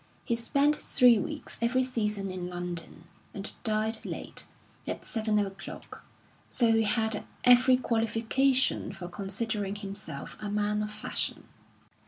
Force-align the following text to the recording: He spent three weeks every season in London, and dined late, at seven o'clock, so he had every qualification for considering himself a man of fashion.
He 0.25 0.35
spent 0.35 0.75
three 0.75 1.19
weeks 1.19 1.59
every 1.61 1.83
season 1.83 2.31
in 2.31 2.49
London, 2.49 3.03
and 3.35 3.53
dined 3.63 4.01
late, 4.03 4.47
at 4.87 5.05
seven 5.05 5.37
o'clock, 5.37 6.03
so 6.49 6.71
he 6.71 6.81
had 6.81 7.23
every 7.43 7.77
qualification 7.77 8.93
for 8.93 9.07
considering 9.07 9.75
himself 9.75 10.37
a 10.41 10.49
man 10.49 10.81
of 10.81 10.91
fashion. 10.91 11.43